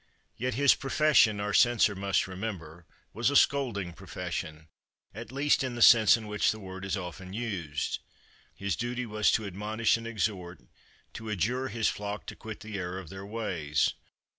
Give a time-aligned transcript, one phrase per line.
[0.35, 4.67] Yet his profession, our censor must remember, was a scolding profession
[5.13, 7.99] at least in the sense in which the word is often used.
[8.55, 10.61] His duty was to admonish and exhort,
[11.13, 13.93] to adjure his flock to quit the error of their ways.